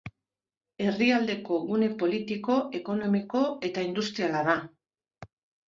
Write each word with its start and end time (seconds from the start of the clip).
Herrialdeko 0.85 1.59
gune 1.67 1.91
politiko, 1.99 2.57
ekonomiko 2.81 3.45
eta 3.71 3.87
industriala 3.93 4.45
da. 4.51 4.59